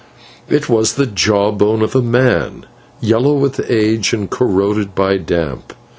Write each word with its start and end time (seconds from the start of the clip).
It 0.49 0.67
was 0.67 0.95
the 0.95 1.05
jawbone 1.05 1.83
of 1.83 1.93
a 1.95 2.01
man, 2.01 2.65
yellow 3.01 3.35
with 3.35 3.61
age, 3.69 4.13
and 4.13 4.27
corroded 4.31 4.95
by 4.95 5.17
damp. 5.17 5.73